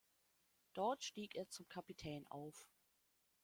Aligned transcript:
Dort 0.73 1.03
stieg 1.03 1.35
er 1.35 1.47
zum 1.49 1.67
Kapitän 1.69 2.25
auf. 2.25 2.67